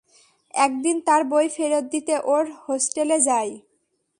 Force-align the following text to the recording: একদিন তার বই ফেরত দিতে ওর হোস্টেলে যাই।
একদিন 0.53 0.95
তার 1.07 1.21
বই 1.31 1.47
ফেরত 1.55 1.85
দিতে 1.93 2.13
ওর 2.25 2.43
হোস্টেলে 2.63 3.17
যাই। 3.27 3.49